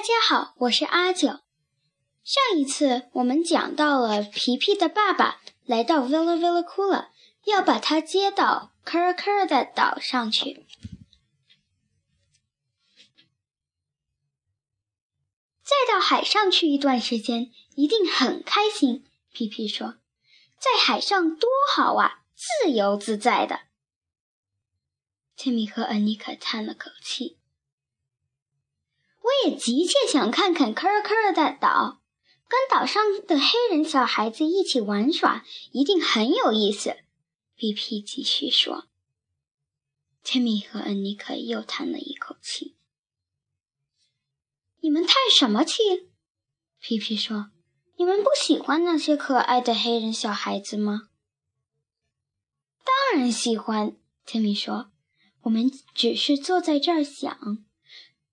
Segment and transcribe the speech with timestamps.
[0.00, 1.28] 大家好，我是阿九。
[2.24, 7.08] 上一次我们讲到了皮皮的爸爸来到 Villa Villa Kula，
[7.44, 10.66] 要把他接到 Kara Kara 的岛上去。
[15.62, 19.04] 再到海上去一段时间，一定很开心。
[19.30, 19.98] 皮皮说
[20.58, 23.64] ：“在海上多好啊，自由自在的。”
[25.36, 27.39] 切米和恩妮可叹了口气。
[29.44, 32.00] 也急切想看看科尔科尔的岛，
[32.48, 36.96] 跟岛上的黑人小孩子一起玩耍，一定很有意思。
[37.54, 38.86] 皮皮继续说。
[40.22, 42.76] 切米和恩妮克又叹了一口气。
[44.80, 46.08] 你们叹什么气？
[46.78, 47.50] 皮皮说
[47.96, 51.08] ：“你们不喜欢那些可爱的黑人小孩子吗？”
[52.84, 54.90] 当然喜欢，杰米说
[55.42, 57.64] ：“我们只是坐在这儿想，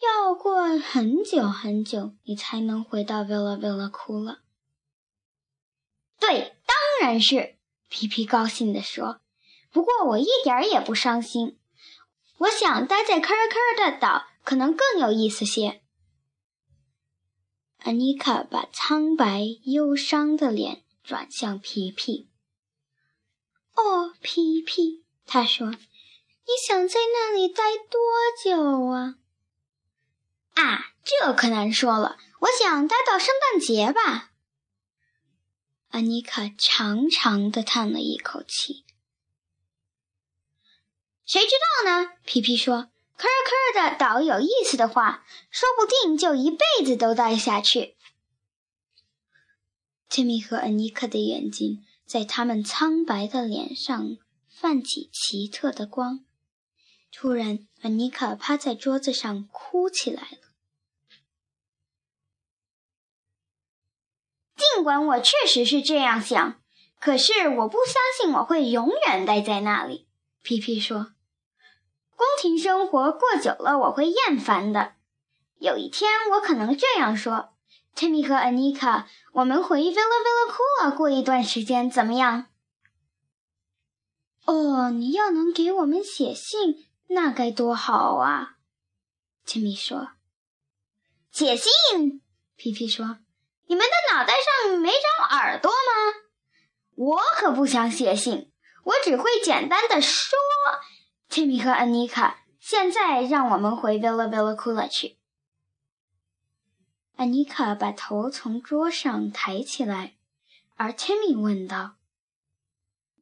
[0.00, 4.42] 要过很久很久，你才能回到 Villa Villa 哭了。”
[6.20, 7.56] 对，当然是，
[7.88, 9.20] 皮皮高兴地说
[9.70, 11.58] ：“不过我一点也不伤心，
[12.38, 15.82] 我想待在科尔科尔的岛可能更有意思些。”
[17.78, 22.28] 安妮卡把苍白忧伤的脸转向皮皮。
[23.74, 25.78] “哦，皮皮，他说，你
[26.66, 28.00] 想在那里待多
[28.44, 29.16] 久啊
[30.60, 32.18] ？”“啊，这可难说了。
[32.40, 34.32] 我想待到圣诞节吧。”
[35.90, 38.84] 安妮卡长长的叹了一口气。
[41.24, 41.52] “谁知
[41.84, 42.90] 道呢？”皮皮说。
[43.16, 47.96] 科尔科尔的岛有意思的话，说不定就一辈子都待下去。
[50.08, 54.16] 杰米和安妮克的眼睛在他们苍白的脸上
[54.48, 56.24] 泛起奇特的光。
[57.10, 60.47] 突然，安妮卡趴在桌子上哭起来了。
[64.78, 66.60] 尽管我确实是这样想，
[67.00, 70.06] 可是我不相信我会永远待在那里。
[70.44, 71.14] 皮皮说。
[72.14, 74.92] 宫廷生活过久了，我会厌烦的。
[75.58, 77.54] 有一天，我可能这样说
[77.96, 82.46] ：“Timmy 和 Anika，我们回 Villa Villa Kula 过一段时间，怎么样？”
[84.46, 88.58] 哦，你要能给我们写信，那该多好啊
[89.44, 90.10] ！Timmy 说。
[91.32, 92.22] 写信？
[92.54, 93.18] 皮皮说
[93.66, 94.44] ：“你们的脑袋上
[94.78, 96.22] 没长耳朵吗？
[96.94, 98.52] 我可不想写信，
[98.84, 100.36] 我只会简单的说。”
[101.30, 105.18] Timmy 和安妮卡，现在让我们回 Villa Villa Kula 去。
[107.16, 110.16] 安妮卡把头从桌上抬起来，
[110.76, 111.96] 而 Timmy 问道：“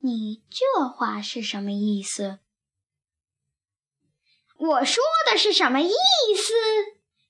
[0.00, 2.38] 你这话是什么意思？”
[4.58, 5.92] 我说的是什么意
[6.34, 6.54] 思？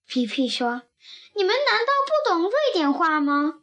[0.06, 0.82] 皮皮说
[1.34, 3.62] ：“你们难道不懂瑞典话吗？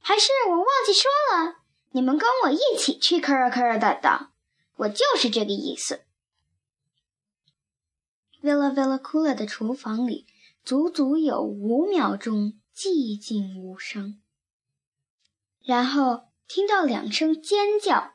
[0.00, 1.60] 还是我忘记说了？
[1.90, 4.30] 你们跟我一起去科尔科尔的，
[4.76, 6.02] 我就是这个意思。”
[8.42, 10.26] Villa Villa Coola 的厨房里，
[10.64, 14.20] 足足有五秒钟寂静无声，
[15.62, 18.14] 然后听到两声尖叫，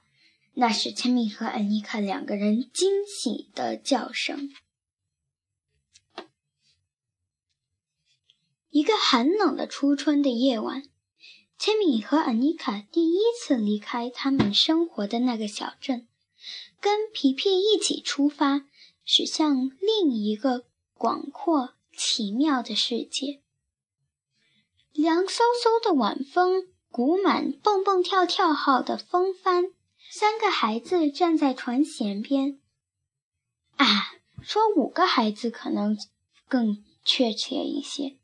[0.54, 4.50] 那是 Timmy 和 Anika 两个人惊喜的叫声。
[8.70, 10.82] 一个寒冷的初春的夜晚
[11.58, 16.08] 杰米和安妮卡第一次离开他们生活的那个小镇，
[16.80, 18.66] 跟皮皮一起出发。
[19.08, 23.40] 驶向另一个广阔奇妙的世界。
[24.92, 29.66] 凉飕飕的晚风鼓满蹦蹦跳跳号的风帆，
[30.10, 32.60] 三个孩子站在船舷边。
[33.76, 35.96] 啊，说五个孩子可能
[36.48, 38.18] 更确切一些，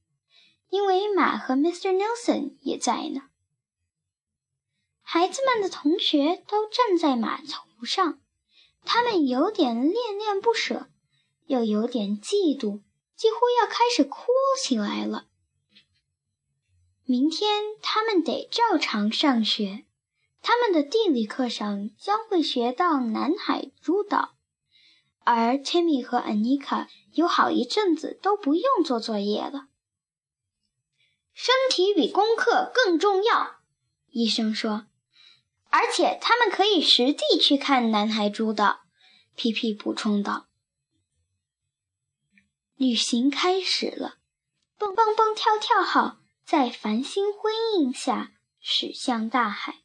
[0.71, 1.95] 因为马和 Mr.
[1.95, 3.23] Nelson 也在呢。
[5.01, 8.19] 孩子们的同学都站在码头上。
[8.83, 10.87] 他们有点恋恋不舍，
[11.45, 12.81] 又有点嫉妒，
[13.15, 14.25] 几乎要开始哭
[14.63, 15.27] 起来了。
[17.03, 19.85] 明天他们得照常上学，
[20.41, 24.35] 他们的地理课上将会学到南海诸岛，
[25.25, 29.67] 而 Timmy 和 Anika 有好一阵子都不用做作业了。
[31.33, 33.61] 身体比功课更重要，
[34.09, 34.87] 医生说。
[35.69, 38.81] 而且他们可以实地去看男孩猪的，
[39.35, 40.47] 皮皮补充道。
[42.75, 44.17] 旅行开始了，
[44.77, 49.83] 蹦蹦蹦跳跳号在繁星辉映下驶向大海，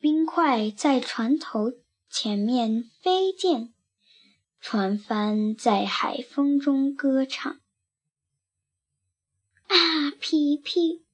[0.00, 1.72] 冰块在船头
[2.08, 3.74] 前面飞溅，
[4.60, 7.60] 船帆在海风中歌唱。
[10.20, 11.04] 皮皮。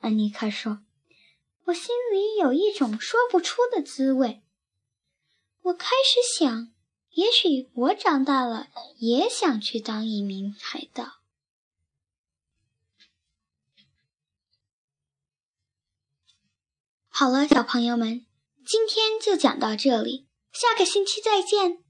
[0.00, 0.84] 安妮卡说
[1.66, 4.42] ：“我心里有一种说不出的滋味。
[5.62, 6.72] 我开始想，
[7.10, 8.68] 也许我长大了
[8.98, 11.20] 也想去当一名海盗。”
[17.08, 18.24] 好了，小朋友们，
[18.64, 21.82] 今天就讲到这里，下个星期再见。